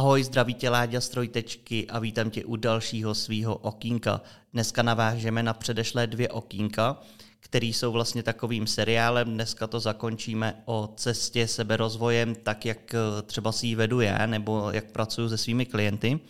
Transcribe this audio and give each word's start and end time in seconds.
Ahoj, 0.00 0.24
zdraví 0.24 0.54
tě 0.54 0.70
Láďa 0.70 1.00
Strojtečky 1.00 1.86
a 1.86 1.98
vítám 1.98 2.30
tě 2.30 2.44
u 2.44 2.56
dalšího 2.56 3.14
svýho 3.14 3.56
okýnka. 3.56 4.20
Dneska 4.52 4.82
navážeme 4.82 5.42
na 5.42 5.54
předešlé 5.54 6.06
dvě 6.06 6.28
okýnka, 6.28 7.00
které 7.40 7.66
jsou 7.66 7.92
vlastně 7.92 8.22
takovým 8.22 8.66
seriálem. 8.66 9.34
Dneska 9.34 9.66
to 9.66 9.80
zakončíme 9.80 10.62
o 10.64 10.92
cestě 10.96 11.46
seberozvojem, 11.46 12.34
tak 12.34 12.66
jak 12.66 12.94
eh, 12.94 13.22
třeba 13.22 13.52
si 13.52 13.66
ji 13.66 13.74
vedu 13.74 14.00
já, 14.00 14.26
nebo 14.26 14.70
jak 14.70 14.84
pracuji 14.84 15.28
se 15.28 15.38
svými 15.38 15.66
klienty. 15.66 16.20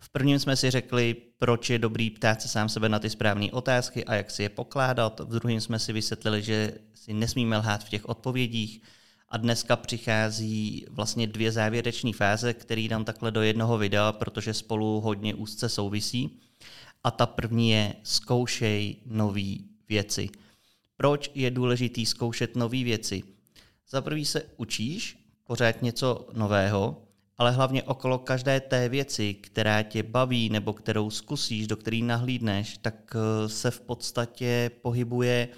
V 0.00 0.08
prvním 0.08 0.38
jsme 0.38 0.56
si 0.56 0.70
řekli, 0.70 1.16
proč 1.38 1.70
je 1.70 1.78
dobrý 1.78 2.10
ptát 2.10 2.42
se 2.42 2.48
sám 2.48 2.68
sebe 2.68 2.88
na 2.88 2.98
ty 2.98 3.10
správné 3.10 3.50
otázky 3.52 4.04
a 4.04 4.14
jak 4.14 4.30
si 4.30 4.42
je 4.42 4.48
pokládat. 4.48 5.20
V 5.20 5.38
druhém 5.38 5.60
jsme 5.60 5.78
si 5.78 5.92
vysvětlili, 5.92 6.42
že 6.42 6.72
si 6.94 7.12
nesmíme 7.14 7.56
lhát 7.56 7.84
v 7.84 7.88
těch 7.88 8.08
odpovědích. 8.08 8.82
A 9.30 9.36
dneska 9.36 9.76
přichází 9.76 10.86
vlastně 10.90 11.26
dvě 11.26 11.52
závěrečné 11.52 12.12
fáze, 12.12 12.54
které 12.54 12.88
dám 12.88 13.04
takhle 13.04 13.30
do 13.30 13.42
jednoho 13.42 13.78
videa, 13.78 14.12
protože 14.12 14.54
spolu 14.54 15.00
hodně 15.00 15.34
úzce 15.34 15.68
souvisí. 15.68 16.40
A 17.04 17.10
ta 17.10 17.26
první 17.26 17.70
je 17.70 17.94
zkoušej 18.02 18.96
nové 19.06 19.54
věci. 19.88 20.28
Proč 20.96 21.30
je 21.34 21.50
důležité 21.50 22.06
zkoušet 22.06 22.56
nové 22.56 22.84
věci? 22.84 23.22
Za 23.88 24.00
prvý 24.00 24.24
se 24.24 24.42
učíš 24.56 25.18
pořád 25.44 25.82
něco 25.82 26.28
nového, 26.32 27.02
ale 27.38 27.50
hlavně 27.50 27.82
okolo 27.82 28.18
každé 28.18 28.60
té 28.60 28.88
věci, 28.88 29.34
která 29.34 29.82
tě 29.82 30.02
baví 30.02 30.48
nebo 30.48 30.72
kterou 30.72 31.10
zkusíš, 31.10 31.66
do 31.66 31.76
který 31.76 32.02
nahlídneš, 32.02 32.78
tak 32.78 33.16
eh, 33.16 33.48
se 33.48 33.70
v 33.70 33.80
podstatě 33.80 34.70
pohybuje 34.82 35.48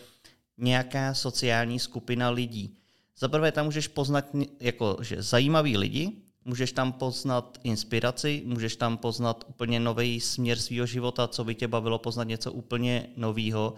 nějaká 0.58 1.14
sociální 1.14 1.78
skupina 1.78 2.30
lidí. 2.30 2.79
Za 3.20 3.28
prvé 3.28 3.52
tam 3.52 3.64
můžeš 3.64 3.88
poznat 3.88 4.24
jako, 4.60 4.96
že 5.00 5.22
zajímaví 5.22 5.76
lidi, 5.76 6.12
můžeš 6.44 6.72
tam 6.72 6.92
poznat 6.92 7.58
inspiraci, 7.64 8.42
můžeš 8.44 8.76
tam 8.76 8.96
poznat 8.96 9.44
úplně 9.48 9.80
nový 9.80 10.20
směr 10.20 10.58
svého 10.58 10.86
života, 10.86 11.28
co 11.28 11.44
by 11.44 11.54
tě 11.54 11.68
bavilo 11.68 11.98
poznat 11.98 12.24
něco 12.24 12.52
úplně 12.52 13.06
nového 13.16 13.74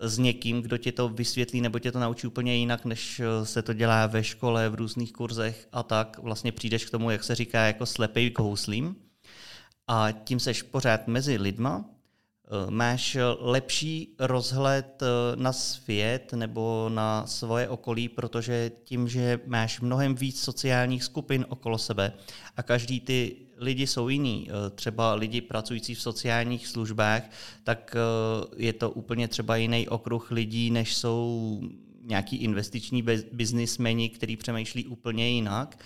s 0.00 0.18
někým, 0.18 0.62
kdo 0.62 0.78
tě 0.78 0.92
to 0.92 1.08
vysvětlí 1.08 1.60
nebo 1.60 1.78
tě 1.78 1.92
to 1.92 2.00
naučí 2.00 2.26
úplně 2.26 2.56
jinak, 2.56 2.84
než 2.84 3.20
eh, 3.20 3.46
se 3.46 3.62
to 3.62 3.72
dělá 3.72 4.06
ve 4.06 4.24
škole, 4.24 4.68
v 4.68 4.74
různých 4.74 5.12
kurzech 5.12 5.68
a 5.72 5.82
tak. 5.82 6.18
Vlastně 6.18 6.52
přijdeš 6.52 6.84
k 6.84 6.90
tomu, 6.90 7.10
jak 7.10 7.24
se 7.24 7.34
říká, 7.34 7.62
jako 7.66 7.86
slepej 7.86 8.30
k 8.30 8.38
houslím 8.38 8.96
a 9.86 10.12
tím 10.12 10.40
seš 10.40 10.62
pořád 10.62 11.08
mezi 11.08 11.36
lidma, 11.36 11.84
máš 12.70 13.16
lepší 13.38 14.14
rozhled 14.18 15.02
eh, 15.02 15.06
na 15.36 15.52
svět 15.52 16.32
nebo 16.32 16.90
na 16.94 17.26
svoje 17.26 17.68
okolí, 17.68 18.08
protože 18.08 18.70
tím, 18.84 19.08
že 19.08 19.40
máš 19.46 19.80
mnohem 19.80 20.14
víc 20.14 20.40
sociálních 20.40 21.04
skupin 21.04 21.46
okolo 21.48 21.78
sebe 21.78 22.12
a 22.56 22.62
každý 22.62 23.00
ty 23.00 23.36
lidi 23.56 23.86
jsou 23.86 24.08
jiní. 24.08 24.48
Eh, 24.50 24.70
třeba 24.70 25.14
lidi 25.14 25.40
pracující 25.40 25.94
v 25.94 26.02
sociálních 26.02 26.66
službách, 26.66 27.22
tak 27.64 27.96
eh, 27.96 28.54
je 28.56 28.72
to 28.72 28.90
úplně 28.90 29.28
třeba 29.28 29.56
jiný 29.56 29.88
okruh 29.88 30.30
lidí, 30.30 30.70
než 30.70 30.96
jsou 30.96 31.60
nějaký 32.02 32.36
investiční 32.36 33.04
biznismeni, 33.32 34.08
který 34.08 34.36
přemýšlí 34.36 34.86
úplně 34.86 35.28
jinak. 35.28 35.78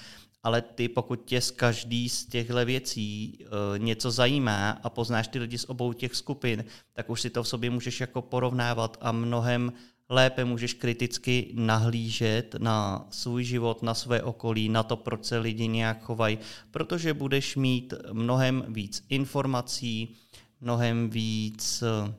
Ale 0.48 0.62
ty, 0.62 0.88
pokud 0.88 1.24
tě 1.24 1.40
z 1.40 1.50
každý 1.50 2.08
z 2.08 2.26
těchto 2.26 2.64
věcí 2.64 3.38
uh, 3.40 3.78
něco 3.78 4.10
zajímá 4.10 4.70
a 4.70 4.90
poznáš 4.90 5.28
ty 5.28 5.38
lidi 5.38 5.58
z 5.58 5.64
obou 5.68 5.92
těch 5.92 6.14
skupin, 6.16 6.64
tak 6.92 7.10
už 7.10 7.20
si 7.20 7.30
to 7.30 7.42
v 7.42 7.48
sobě 7.48 7.70
můžeš 7.70 8.00
jako 8.00 8.22
porovnávat 8.22 8.96
a 9.00 9.12
mnohem 9.12 9.72
lépe 10.08 10.44
můžeš 10.44 10.74
kriticky 10.74 11.50
nahlížet 11.54 12.54
na 12.58 13.06
svůj 13.10 13.44
život, 13.44 13.82
na 13.82 13.94
své 13.94 14.22
okolí, 14.22 14.68
na 14.68 14.82
to, 14.82 14.96
proč 14.96 15.24
se 15.24 15.38
lidi 15.38 15.68
nějak 15.68 16.02
chovají, 16.02 16.38
protože 16.70 17.14
budeš 17.14 17.56
mít 17.56 17.94
mnohem 18.12 18.64
víc 18.68 19.04
informací, 19.08 20.16
mnohem 20.60 21.10
víc 21.10 21.82
eh, 21.82 22.14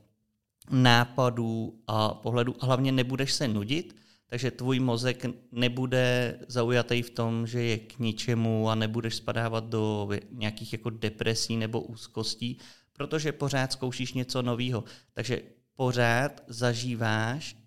nápadů 0.70 1.80
a 1.88 2.14
pohledů 2.14 2.56
a 2.60 2.66
hlavně 2.66 2.92
nebudeš 2.92 3.34
se 3.34 3.48
nudit, 3.48 3.99
takže 4.30 4.52
tvůj 4.52 4.80
mozek 4.80 5.26
nebude 5.52 6.36
zaujatý 6.48 7.02
v 7.02 7.10
tom, 7.10 7.48
že 7.48 7.62
je 7.64 7.78
k 7.78 8.00
ničemu 8.00 8.70
a 8.70 8.76
nebudeš 8.76 9.16
spadávat 9.16 9.66
do 9.66 10.10
nějakých 10.32 10.74
jako 10.74 10.90
depresí 10.90 11.58
nebo 11.58 11.82
úzkostí, 11.82 12.58
protože 12.94 13.32
pořád 13.32 13.72
zkoušíš 13.72 14.14
něco 14.14 14.42
nového. 14.42 14.84
Takže 15.14 15.42
pořád 15.76 16.44
zažíváš 16.48 17.59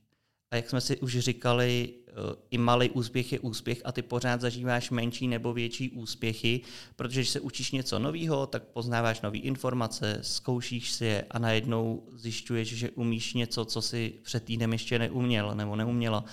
a 0.52 0.56
jak 0.56 0.70
jsme 0.70 0.80
si 0.80 0.96
už 0.96 1.18
říkali, 1.18 1.88
eh, 2.08 2.12
i 2.50 2.58
malý 2.58 2.90
úspěch 2.90 3.32
je 3.32 3.40
úspěch 3.40 3.82
a 3.84 3.92
ty 3.92 4.02
pořád 4.02 4.40
zažíváš 4.40 4.90
menší 4.90 5.28
nebo 5.28 5.52
větší 5.52 5.90
úspěchy, 5.90 6.60
protože 6.96 7.24
se 7.24 7.40
učíš 7.40 7.70
něco 7.72 7.98
nového, 7.98 8.46
tak 8.46 8.62
poznáváš 8.62 9.20
nové 9.20 9.38
informace, 9.38 10.18
zkoušíš 10.22 10.92
si 10.92 11.04
je 11.04 11.24
a 11.30 11.38
najednou 11.38 12.02
zjišťuješ, 12.12 12.68
že 12.68 12.90
umíš 12.90 13.34
něco, 13.34 13.64
co 13.64 13.82
si 13.82 14.14
před 14.22 14.44
týdnem 14.44 14.72
ještě 14.72 14.98
neuměl 14.98 15.54
nebo 15.54 15.76
neuměla. 15.76 16.24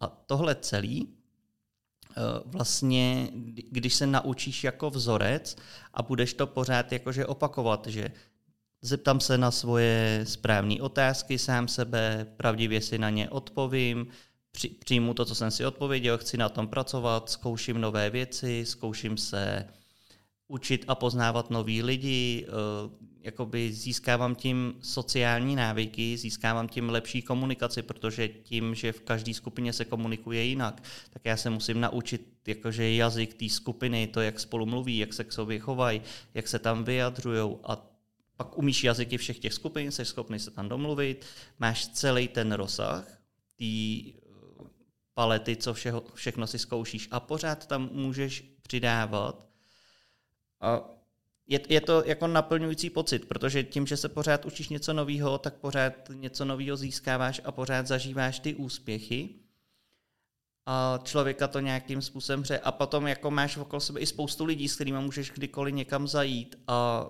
A 0.00 0.08
tohle 0.08 0.54
celý 0.54 1.08
eh, 1.08 2.20
vlastně, 2.44 3.28
když 3.70 3.94
se 3.94 4.06
naučíš 4.06 4.64
jako 4.64 4.90
vzorec 4.90 5.56
a 5.94 6.02
budeš 6.02 6.34
to 6.34 6.46
pořád 6.46 6.92
jakože 6.92 7.26
opakovat, 7.26 7.86
že 7.86 8.10
Zeptám 8.82 9.20
se 9.20 9.38
na 9.38 9.50
svoje 9.50 10.24
správné 10.28 10.80
otázky 10.80 11.38
sám 11.38 11.68
sebe, 11.68 12.26
pravdivě 12.36 12.80
si 12.80 12.98
na 12.98 13.10
ně 13.10 13.30
odpovím, 13.30 14.06
přijmu 14.78 15.14
to, 15.14 15.24
co 15.24 15.34
jsem 15.34 15.50
si 15.50 15.66
odpověděl, 15.66 16.18
chci 16.18 16.36
na 16.36 16.48
tom 16.48 16.68
pracovat, 16.68 17.30
zkouším 17.30 17.80
nové 17.80 18.10
věci, 18.10 18.64
zkouším 18.66 19.16
se 19.16 19.68
učit 20.48 20.84
a 20.88 20.94
poznávat 20.94 21.50
nový 21.50 21.82
lidi, 21.82 22.46
eh, 22.48 23.06
jakoby 23.22 23.72
získávám 23.72 24.34
tím 24.34 24.74
sociální 24.80 25.56
návyky, 25.56 26.16
získávám 26.16 26.68
tím 26.68 26.90
lepší 26.90 27.22
komunikaci, 27.22 27.82
protože 27.82 28.28
tím, 28.28 28.74
že 28.74 28.92
v 28.92 29.00
každé 29.00 29.34
skupině 29.34 29.72
se 29.72 29.84
komunikuje 29.84 30.44
jinak, 30.44 30.82
tak 31.10 31.22
já 31.24 31.36
se 31.36 31.50
musím 31.50 31.80
naučit 31.80 32.28
jakože 32.46 32.94
jazyk 32.94 33.34
té 33.34 33.48
skupiny, 33.48 34.06
to, 34.06 34.20
jak 34.20 34.40
spolu 34.40 34.66
mluví, 34.66 34.98
jak 34.98 35.12
se 35.12 35.24
k 35.24 35.32
sobě 35.32 35.58
chovají, 35.58 36.02
jak 36.34 36.48
se 36.48 36.58
tam 36.58 36.84
vyjadřují 36.84 37.56
a 37.64 37.95
pak 38.36 38.58
umíš 38.58 38.84
jazyky 38.84 39.18
všech 39.18 39.38
těch 39.38 39.54
skupin, 39.54 39.92
jsi 39.92 40.04
schopný 40.04 40.38
se 40.38 40.50
tam 40.50 40.68
domluvit, 40.68 41.26
máš 41.58 41.88
celý 41.88 42.28
ten 42.28 42.52
rozsah 42.52 43.04
té 43.56 43.64
eh, 43.64 44.12
palety, 45.14 45.56
co 45.56 45.74
všeho, 45.74 46.04
všechno 46.14 46.46
si 46.46 46.58
zkoušíš 46.58 47.08
a 47.10 47.20
pořád 47.20 47.66
tam 47.66 47.88
můžeš 47.92 48.44
přidávat. 48.62 49.46
A 50.60 50.80
je, 51.46 51.60
je 51.68 51.80
to 51.80 52.04
jako 52.04 52.26
naplňující 52.26 52.90
pocit, 52.90 53.24
protože 53.28 53.64
tím, 53.64 53.86
že 53.86 53.96
se 53.96 54.08
pořád 54.08 54.44
učíš 54.44 54.68
něco 54.68 54.92
nového, 54.92 55.38
tak 55.38 55.54
pořád 55.54 55.92
něco 56.08 56.44
nového 56.44 56.76
získáváš 56.76 57.40
a 57.44 57.52
pořád 57.52 57.86
zažíváš 57.86 58.38
ty 58.38 58.54
úspěchy 58.54 59.34
a 60.66 61.00
člověka 61.02 61.48
to 61.48 61.60
nějakým 61.60 62.02
způsobem 62.02 62.40
hře. 62.40 62.58
A 62.58 62.72
potom 62.72 63.06
jako 63.06 63.30
máš 63.30 63.56
okolo 63.56 63.80
sebe 63.80 64.00
i 64.00 64.06
spoustu 64.06 64.44
lidí, 64.44 64.68
s 64.68 64.74
kterými 64.74 64.98
můžeš 64.98 65.30
kdykoliv 65.30 65.74
někam 65.74 66.08
zajít 66.08 66.56
a 66.66 67.08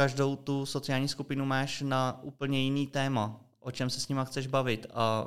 každou 0.00 0.36
tu 0.36 0.66
sociální 0.66 1.08
skupinu 1.08 1.44
máš 1.44 1.80
na 1.80 2.20
úplně 2.22 2.62
jiný 2.62 2.86
téma, 2.86 3.40
o 3.60 3.70
čem 3.70 3.90
se 3.90 4.00
s 4.00 4.08
nima 4.08 4.24
chceš 4.24 4.46
bavit 4.46 4.86
a 4.94 5.26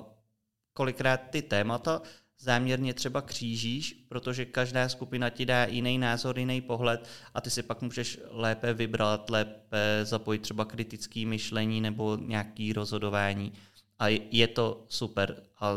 kolikrát 0.73 1.17
ty 1.29 1.41
témata 1.41 2.01
záměrně 2.39 2.93
třeba 2.93 3.21
křížíš, 3.21 4.05
protože 4.09 4.45
každá 4.45 4.89
skupina 4.89 5.29
ti 5.29 5.45
dá 5.45 5.65
jiný 5.65 5.97
názor, 5.97 6.39
jiný 6.39 6.61
pohled 6.61 7.07
a 7.33 7.41
ty 7.41 7.49
si 7.49 7.63
pak 7.63 7.81
můžeš 7.81 8.19
lépe 8.29 8.73
vybrat, 8.73 9.29
lépe 9.29 9.99
zapojit 10.03 10.41
třeba 10.41 10.65
kritické 10.65 11.25
myšlení 11.25 11.81
nebo 11.81 12.17
nějaký 12.21 12.73
rozhodování. 12.73 13.53
A 13.99 14.07
je 14.31 14.47
to 14.47 14.85
super. 14.89 15.43
A 15.59 15.73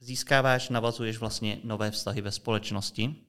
získáváš, 0.00 0.68
navazuješ 0.68 1.18
vlastně 1.18 1.58
nové 1.64 1.90
vztahy 1.90 2.20
ve 2.20 2.32
společnosti. 2.32 3.27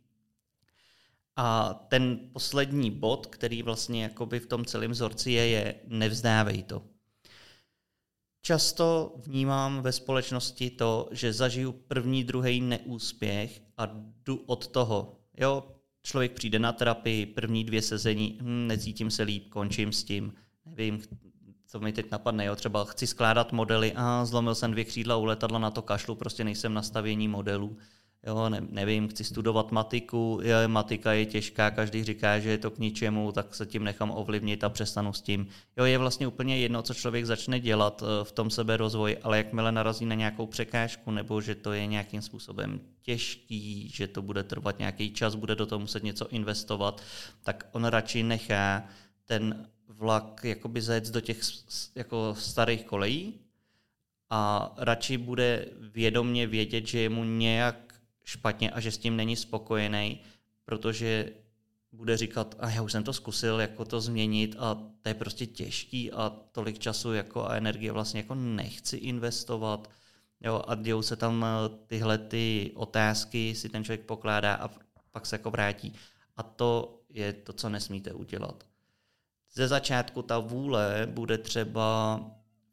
A 1.42 1.74
ten 1.74 2.20
poslední 2.34 2.92
bod, 2.92 3.28
který 3.28 3.64
vlastně 3.64 4.04
jakoby 4.04 4.40
v 4.40 4.46
tom 4.46 4.66
celém 4.66 4.92
vzorci 4.92 5.32
je, 5.32 5.48
je 5.48 5.76
nevzdávej 5.88 6.64
to. 6.64 6.84
Často 8.42 9.16
vnímám 9.18 9.82
ve 9.82 9.92
společnosti 9.92 10.70
to, 10.70 11.10
že 11.12 11.34
zažiju 11.34 11.72
první, 11.72 12.24
druhý 12.24 12.62
neúspěch 12.62 13.62
a 13.78 13.86
jdu 14.26 14.36
od 14.46 14.68
toho. 14.68 15.20
Jo, 15.38 15.64
člověk 16.04 16.32
přijde 16.32 16.60
na 16.60 16.74
terapii, 16.74 17.26
první 17.26 17.64
dvě 17.64 17.82
sezení, 17.82 18.40
hm, 18.42 18.68
necítím 18.68 19.12
se 19.12 19.24
líp, 19.24 19.50
končím 19.50 19.94
s 19.94 20.04
tím, 20.04 20.34
nevím, 20.66 21.02
co 21.68 21.80
mi 21.80 21.94
teď 21.94 22.12
napadne, 22.12 22.46
jo, 22.46 22.56
třeba 22.56 22.86
chci 22.86 23.08
skládat 23.08 23.52
modely, 23.52 23.94
a 23.96 24.26
zlomil 24.26 24.56
jsem 24.56 24.72
dvě 24.72 24.86
křídla 24.86 25.16
u 25.18 25.26
letadla, 25.26 25.60
na 25.60 25.72
to 25.72 25.82
kašlu, 25.82 26.16
prostě 26.16 26.44
nejsem 26.44 26.74
nastavění 26.74 27.28
modelů 27.28 27.78
jo, 28.28 28.50
ne, 28.50 28.62
nevím, 28.70 29.08
chci 29.08 29.24
studovat 29.24 29.72
matiku, 29.72 30.40
je, 30.44 30.68
matika 30.68 31.14
je 31.14 31.26
těžká, 31.26 31.72
každý 31.72 32.04
říká, 32.04 32.40
že 32.40 32.50
je 32.50 32.58
to 32.58 32.72
k 32.72 32.78
ničemu, 32.78 33.32
tak 33.32 33.56
se 33.56 33.66
tím 33.66 33.84
nechám 33.84 34.12
ovlivnit 34.12 34.64
a 34.64 34.70
přestanu 34.70 35.14
s 35.14 35.22
tím. 35.22 35.48
Jo, 35.78 35.86
je 35.86 35.98
vlastně 35.98 36.28
úplně 36.28 36.58
jedno, 36.58 36.82
co 36.82 36.94
člověk 36.94 37.26
začne 37.26 37.60
dělat 37.60 38.04
eh, 38.04 38.24
v 38.24 38.32
tom 38.32 38.50
sebe 38.50 38.78
rozvoji, 38.78 39.18
ale 39.18 39.38
jakmile 39.38 39.72
narazí 39.72 40.06
na 40.06 40.16
nějakou 40.16 40.48
překážku, 40.48 41.12
nebo 41.12 41.42
že 41.42 41.56
to 41.56 41.74
je 41.74 41.86
nějakým 41.86 42.22
způsobem 42.22 42.80
těžký, 43.02 43.90
že 43.90 44.08
to 44.08 44.22
bude 44.22 44.44
trvat 44.44 44.80
nějaký 44.80 45.12
čas, 45.12 45.36
bude 45.36 45.56
do 45.56 45.66
toho 45.66 45.80
muset 45.80 46.04
něco 46.04 46.28
investovat, 46.28 47.02
tak 47.44 47.68
on 47.72 47.86
radši 47.86 48.24
nechá 48.24 48.84
ten 49.26 49.70
vlak 49.88 50.42
jakoby 50.44 50.82
zajet 50.82 51.10
do 51.10 51.22
těch 51.22 51.40
jako 51.96 52.36
starých 52.40 52.84
kolejí 52.84 53.34
a 54.30 54.74
radši 54.78 55.18
bude 55.18 55.66
vědomně 55.80 56.48
vědět, 56.48 56.88
že 56.88 57.00
je 57.00 57.10
mu 57.10 57.24
nějak 57.24 57.89
špatně 58.30 58.72
a 58.72 58.80
že 58.80 58.92
s 58.92 58.98
tím 58.98 59.16
není 59.16 59.36
spokojený, 59.36 60.20
protože 60.66 61.32
bude 61.92 62.18
říkat, 62.18 62.56
a 62.60 62.70
já 62.70 62.82
už 62.82 62.92
jsem 62.92 63.04
to 63.04 63.14
zkusil, 63.14 63.60
jako 63.60 63.86
to 63.86 64.02
změnit 64.02 64.56
a 64.60 64.76
to 65.02 65.10
je 65.10 65.14
prostě 65.14 65.46
těžký 65.46 66.12
a 66.12 66.30
tolik 66.52 66.80
času 66.80 67.14
jako 67.14 67.46
a 67.46 67.56
energie 67.56 67.92
vlastně 67.92 68.20
jako 68.20 68.36
nechci 68.36 68.98
investovat. 68.98 69.90
Jo, 70.42 70.62
a 70.68 70.76
dějou 70.76 71.02
se 71.02 71.16
tam 71.16 71.46
eh, 71.46 71.70
tyhle 71.88 72.18
ty 72.18 72.72
otázky, 72.76 73.56
si 73.56 73.70
ten 73.70 73.84
člověk 73.84 74.06
pokládá 74.06 74.56
a 74.56 74.70
pak 75.12 75.26
se 75.26 75.36
jako 75.36 75.52
vrátí. 75.52 75.94
A 76.38 76.44
to 76.44 77.02
je 77.10 77.34
to, 77.34 77.54
co 77.54 77.70
nesmíte 77.70 78.14
udělat. 78.14 78.64
Ze 79.54 79.68
začátku 79.68 80.22
ta 80.22 80.40
vůle 80.40 81.08
bude 81.12 81.38
třeba 81.38 82.20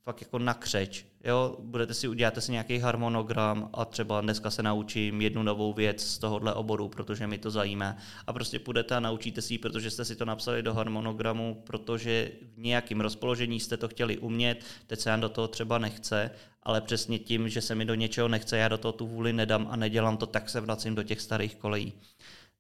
fakt 0.02 0.20
jako 0.20 0.38
nakřeč. 0.38 1.06
Jo, 1.26 1.56
budete 1.61 1.94
si, 1.94 2.08
uděláte 2.08 2.40
si 2.40 2.52
nějaký 2.52 2.78
harmonogram 2.78 3.70
a 3.73 3.84
třeba 3.84 4.20
dneska 4.20 4.50
se 4.50 4.62
naučím 4.62 5.20
jednu 5.20 5.43
novou 5.43 5.73
věc 5.73 6.06
z 6.06 6.19
tohohle 6.19 6.55
oboru, 6.55 6.88
protože 6.88 7.26
mi 7.26 7.38
to 7.38 7.50
zajímá. 7.50 7.96
A 8.26 8.32
prostě 8.32 8.58
půjdete 8.58 8.94
a 8.94 9.00
naučíte 9.00 9.43
si 9.43 9.58
protože 9.58 9.90
jste 9.90 10.05
si 10.05 10.17
to 10.17 10.25
napsali 10.25 10.62
do 10.62 10.75
harmonogramu, 10.75 11.62
protože 11.67 12.32
v 12.55 12.58
nějakém 12.58 13.00
rozpoložení 13.00 13.61
jste 13.61 13.76
to 13.76 13.88
chtěli 13.88 14.19
umět, 14.19 14.64
teď 14.87 15.00
se 15.00 15.11
vám 15.11 15.20
do 15.20 15.28
toho 15.28 15.49
třeba 15.49 15.78
nechce, 15.78 16.31
ale 16.62 16.81
přesně 16.81 17.19
tím, 17.19 17.49
že 17.49 17.61
se 17.61 17.75
mi 17.75 17.84
do 17.84 17.94
něčeho 17.94 18.28
nechce, 18.28 18.56
já 18.56 18.69
do 18.69 18.78
toho 18.78 18.93
tu 18.93 19.06
vůli 19.06 19.32
nedám 19.32 19.69
a 19.70 19.76
nedělám 19.76 20.17
to, 20.17 20.26
tak 20.26 20.50
se 20.50 20.61
vracím 20.61 20.94
do 20.94 21.02
těch 21.02 21.20
starých 21.20 21.56
kolejí. 21.56 21.93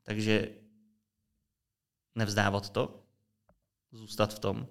Takže 0.02 0.48
nevzdávat 2.14 2.70
to, 2.70 3.02
zůstat 3.92 4.34
v 4.34 4.38
tom. 4.38 4.66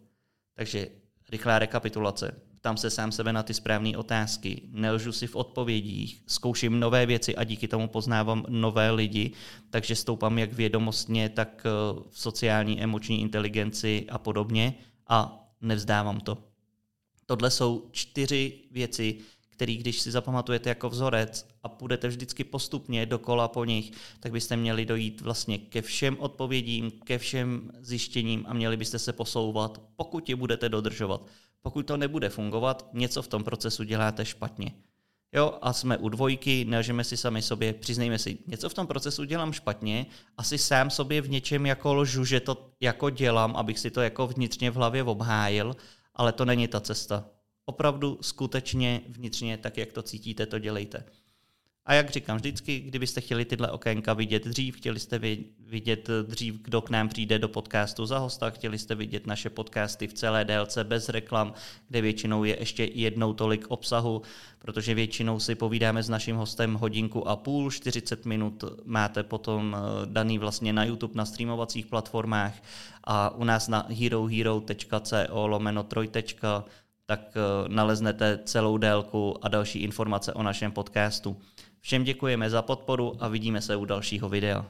Takže 0.53 0.87
rychlá 1.29 1.59
rekapitulace 1.59 2.35
ptám 2.65 2.77
se 2.77 2.89
sám 2.89 3.11
sebe 3.11 3.33
na 3.33 3.43
ty 3.43 3.53
správné 3.53 3.97
otázky, 3.97 4.61
nelžu 4.71 5.11
si 5.11 5.27
v 5.27 5.35
odpovědích, 5.35 6.21
zkouším 6.27 6.79
nové 6.79 7.05
věci 7.05 7.35
a 7.35 7.43
díky 7.43 7.67
tomu 7.67 7.87
poznávám 7.87 8.45
nové 8.49 8.91
lidi, 8.91 9.31
takže 9.69 9.95
stoupám 9.95 10.37
jak 10.37 10.53
vědomostně, 10.53 11.29
tak 11.29 11.61
eh, 11.65 11.69
v 12.09 12.19
sociální, 12.19 12.81
emoční 12.83 13.21
inteligenci 13.21 14.05
a 14.09 14.17
podobně 14.17 14.73
a 15.07 15.45
nevzdávám 15.61 16.19
to. 16.19 16.37
Tohle 17.25 17.51
jsou 17.51 17.89
čtyři 17.91 18.53
věci, 18.71 19.17
který 19.55 19.77
když 19.77 19.99
si 19.99 20.11
zapamatujete 20.11 20.69
jako 20.69 20.89
vzorec 20.89 21.47
a 21.63 21.69
půjdete 21.69 22.07
vždycky 22.07 22.43
postupně 22.43 23.05
dokola 23.05 23.47
po 23.47 23.65
nich, 23.65 23.91
tak 24.19 24.31
byste 24.31 24.57
měli 24.57 24.85
dojít 24.85 25.21
vlastně 25.21 25.57
ke 25.57 25.81
všem 25.81 26.17
odpovědím, 26.19 26.91
ke 26.91 27.17
všem 27.17 27.71
zjištěním 27.79 28.45
a 28.47 28.53
měli 28.53 28.77
byste 28.77 28.99
se 28.99 29.13
posouvat, 29.13 29.81
pokud 29.95 30.29
je 30.29 30.35
budete 30.35 30.69
dodržovat. 30.69 31.21
Pokud 31.61 31.87
to 31.87 31.97
nebude 31.97 32.29
fungovat, 32.29 32.89
něco 32.93 33.21
v 33.21 33.27
tom 33.27 33.43
procesu 33.43 33.83
děláte 33.83 34.25
špatně. 34.25 34.71
Jo, 35.35 35.57
a 35.61 35.73
jsme 35.73 35.97
u 35.97 36.09
dvojky, 36.09 36.65
nelžeme 36.65 37.03
si 37.03 37.17
sami 37.17 37.41
sobě, 37.41 37.73
přiznejme 37.73 38.19
si, 38.19 38.37
něco 38.47 38.69
v 38.69 38.73
tom 38.73 38.87
procesu 38.87 39.23
dělám 39.23 39.53
špatně, 39.53 40.05
asi 40.37 40.57
sám 40.57 40.89
sobě 40.89 41.21
v 41.21 41.29
něčem 41.29 41.65
jako 41.65 41.93
lžu, 41.93 42.25
že 42.25 42.39
to 42.39 42.69
jako 42.81 43.09
dělám, 43.09 43.55
abych 43.55 43.79
si 43.79 43.91
to 43.91 44.01
jako 44.01 44.27
vnitřně 44.27 44.71
v 44.71 44.75
hlavě 44.75 45.03
obhájil, 45.03 45.75
ale 46.15 46.31
to 46.31 46.45
není 46.45 46.67
ta 46.67 46.79
cesta. 46.79 47.34
Opravdu 47.65 48.17
skutečně 48.21 49.01
vnitřně, 49.09 49.57
tak 49.57 49.77
jak 49.77 49.93
to 49.93 50.01
cítíte, 50.01 50.45
to 50.45 50.59
dělejte. 50.59 51.05
A 51.87 51.93
jak 51.93 52.09
říkám 52.09 52.37
vždycky, 52.37 52.79
kdybyste 52.79 53.21
chtěli 53.21 53.45
tyhle 53.45 53.71
okénka 53.71 54.13
vidět 54.13 54.45
dřív, 54.45 54.77
chtěli 54.77 54.99
jste 54.99 55.19
vidět 55.59 56.09
dřív, 56.27 56.61
kdo 56.61 56.81
k 56.81 56.89
nám 56.89 57.09
přijde 57.09 57.39
do 57.39 57.49
podcastu 57.49 58.05
za 58.05 58.17
hosta, 58.17 58.49
chtěli 58.49 58.79
jste 58.79 58.95
vidět 58.95 59.27
naše 59.27 59.49
podcasty 59.49 60.07
v 60.07 60.13
celé 60.13 60.45
délce 60.45 60.83
bez 60.83 61.09
reklam, 61.09 61.53
kde 61.87 62.01
většinou 62.01 62.43
je 62.43 62.59
ještě 62.59 62.89
jednou 62.93 63.33
tolik 63.33 63.65
obsahu, 63.67 64.21
protože 64.59 64.93
většinou 64.93 65.39
si 65.39 65.55
povídáme 65.55 66.03
s 66.03 66.09
naším 66.09 66.35
hostem 66.35 66.73
hodinku 66.73 67.27
a 67.27 67.35
půl, 67.35 67.71
40 67.71 68.25
minut 68.25 68.63
máte 68.85 69.23
potom 69.23 69.77
eh, 69.77 70.05
daný 70.05 70.37
vlastně 70.37 70.73
na 70.73 70.83
YouTube, 70.83 71.13
na 71.15 71.25
streamovacích 71.25 71.85
platformách 71.85 72.63
a 73.03 73.35
u 73.35 73.43
nás 73.43 73.67
na 73.67 73.85
herohero.co 73.89 75.47
lomeno 75.47 75.83
trojtečka 75.83 76.65
tak 77.05 77.19
eh, 77.35 77.41
naleznete 77.67 78.39
celou 78.45 78.77
délku 78.77 79.45
a 79.45 79.47
další 79.47 79.79
informace 79.79 80.33
o 80.33 80.43
našem 80.43 80.71
podcastu. 80.71 81.37
Všem 81.81 82.03
děkujeme 82.03 82.49
za 82.49 82.61
podporu 82.61 83.13
a 83.19 83.27
vidíme 83.27 83.61
se 83.61 83.75
u 83.75 83.85
dalšího 83.85 84.29
videa. 84.29 84.65